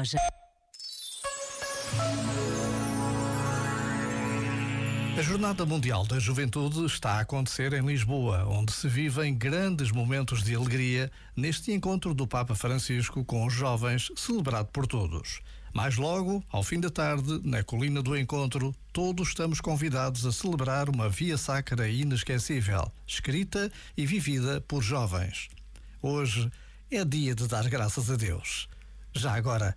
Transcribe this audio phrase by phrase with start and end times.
[0.00, 0.18] loja.
[5.18, 10.42] A Jornada Mundial da Juventude está a acontecer em Lisboa, onde se vivem grandes momentos
[10.42, 15.40] de alegria neste encontro do Papa Francisco com os jovens, celebrado por todos.
[15.74, 20.88] Mais logo, ao fim da tarde, na Colina do Encontro, todos estamos convidados a celebrar
[20.88, 25.48] uma via sacra inesquecível, escrita e vivida por jovens.
[26.02, 26.50] Hoje
[26.90, 28.68] é dia de dar graças a Deus.
[29.12, 29.76] Já agora,